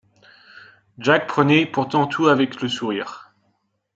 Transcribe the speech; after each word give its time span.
Jack 0.97 1.27
prenait 1.27 1.67
pourtant 1.67 2.07
tout 2.07 2.25
avec 2.25 2.59
le 2.63 2.67
sourire. 2.69 3.35